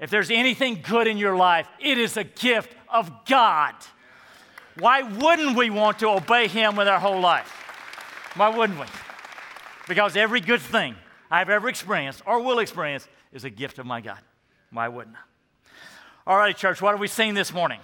[0.00, 3.74] If there's anything good in your life, it is a gift of God.
[4.78, 7.50] Why wouldn't we want to obey Him with our whole life?
[8.34, 8.86] Why wouldn't we?
[9.86, 10.94] Because every good thing
[11.30, 14.18] I've ever experienced or will experience is a gift of my God.
[14.72, 15.20] Why wouldn't I?
[16.26, 17.80] All right, church, what have we seen this morning?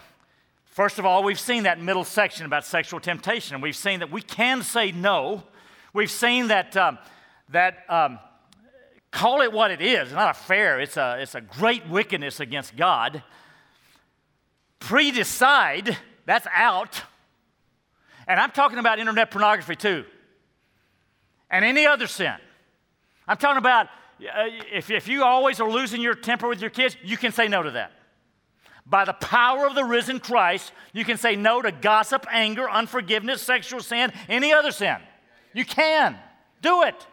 [0.66, 3.60] First of all, we've seen that middle section about sexual temptation.
[3.60, 5.42] We've seen that we can say no.
[5.92, 6.98] We've seen that, um,
[7.48, 8.18] that um,
[9.16, 10.08] call it what it is.
[10.08, 13.22] It's not a fair, it's a, it's a great wickedness against God.
[14.78, 15.96] Pre-decide,
[16.26, 17.02] that's out.
[18.28, 20.04] And I'm talking about internet pornography too.
[21.50, 22.34] And any other sin.
[23.26, 26.96] I'm talking about uh, if, if you always are losing your temper with your kids,
[27.02, 27.92] you can say no to that.
[28.84, 33.42] By the power of the risen Christ, you can say no to gossip, anger, unforgiveness,
[33.42, 34.98] sexual sin, any other sin.
[35.54, 36.18] You can.
[36.60, 37.06] Do it.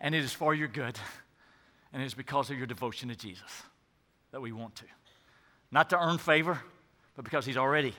[0.00, 0.98] And it is for your good.
[1.92, 3.62] And it is because of your devotion to Jesus
[4.32, 4.84] that we want to.
[5.70, 6.60] Not to earn favor,
[7.14, 7.94] but because He's already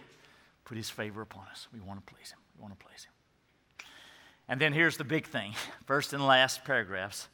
[0.66, 1.68] put His favor upon us.
[1.74, 2.40] We want to please Him.
[2.58, 3.88] We want to please Him.
[4.48, 5.54] And then here's the big thing
[5.86, 7.28] first and last paragraphs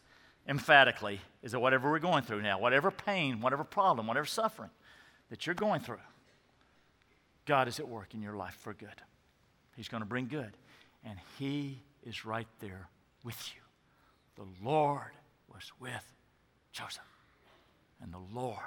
[0.48, 4.70] emphatically is that whatever we're going through now, whatever pain, whatever problem, whatever suffering
[5.30, 5.98] that you're going through,
[7.46, 8.90] God is at work in your life for good.
[9.76, 10.52] He's going to bring good.
[11.04, 12.88] And He is right there
[13.24, 13.61] with you.
[14.38, 15.12] The Lord
[15.54, 16.14] was with
[16.72, 17.02] Joseph,
[18.02, 18.58] and the Lord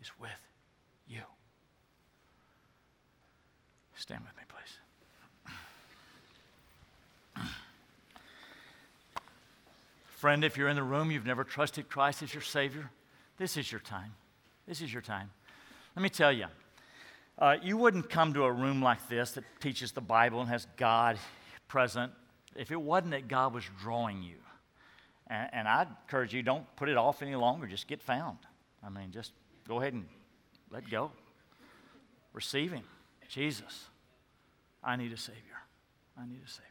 [0.00, 0.30] is with
[1.06, 1.22] you.
[3.96, 4.78] Stand with me, please.
[10.16, 12.90] Friend, if you're in the room, you've never trusted Christ as your Savior,
[13.38, 14.12] this is your time.
[14.66, 15.30] This is your time.
[15.94, 16.46] Let me tell you,
[17.38, 20.66] uh, you wouldn't come to a room like this that teaches the Bible and has
[20.76, 21.18] God
[21.68, 22.12] present
[22.56, 24.36] if it wasn't that God was drawing you.
[25.28, 27.66] And, and I'd encourage you, don't put it off any longer.
[27.66, 28.38] Just get found.
[28.84, 29.32] I mean, just
[29.66, 30.06] go ahead and
[30.70, 31.10] let go.
[32.32, 32.84] Receive Him.
[33.28, 33.86] Jesus,
[34.82, 35.42] I need a Savior.
[36.16, 36.68] I need a Savior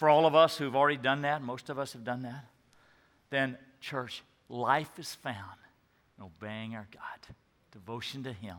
[0.00, 2.46] for all of us who've already done that, most of us have done that,
[3.28, 5.58] then, church, life is found
[6.16, 7.36] in obeying our God,
[7.70, 8.56] devotion to Him,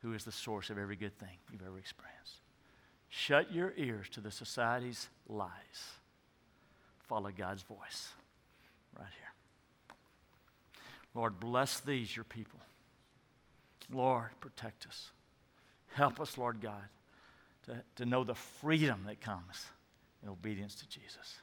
[0.00, 2.40] who is the source of every good thing you've ever experienced.
[3.10, 5.50] Shut your ears to the society's lies.
[7.12, 8.08] Follow God's voice
[8.98, 9.94] right here.
[11.14, 12.58] Lord, bless these, your people.
[13.92, 15.10] Lord, protect us.
[15.92, 16.88] Help us, Lord God,
[17.66, 19.66] to, to know the freedom that comes
[20.22, 21.42] in obedience to Jesus.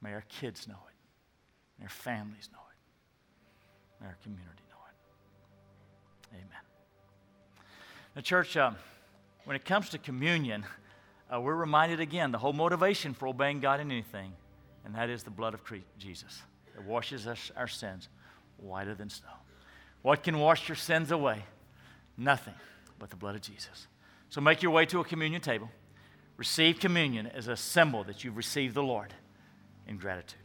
[0.00, 0.96] May our kids know it.
[1.78, 4.02] May our families know it.
[4.02, 4.80] May our community know
[6.32, 6.36] it.
[6.36, 7.66] Amen.
[8.16, 8.76] Now, church, um,
[9.44, 10.64] when it comes to communion,
[11.30, 14.32] uh, we're reminded again the whole motivation for obeying God in anything,
[14.84, 15.62] and that is the blood of
[15.98, 16.42] Jesus
[16.74, 18.08] that washes us, our sins
[18.56, 19.28] whiter than snow.
[20.02, 21.44] What can wash your sins away?
[22.16, 22.54] Nothing
[22.98, 23.86] but the blood of Jesus.
[24.28, 25.70] So make your way to a communion table.
[26.36, 29.14] Receive communion as a symbol that you've received the Lord
[29.86, 30.38] in gratitude.